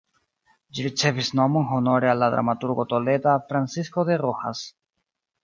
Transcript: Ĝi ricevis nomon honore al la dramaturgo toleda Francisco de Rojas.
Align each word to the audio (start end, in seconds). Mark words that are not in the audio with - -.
Ĝi 0.77 0.85
ricevis 0.85 1.29
nomon 1.39 1.67
honore 1.73 2.09
al 2.13 2.21
la 2.23 2.31
dramaturgo 2.37 2.87
toleda 2.95 3.35
Francisco 3.53 4.09
de 4.11 4.19
Rojas. 4.25 4.65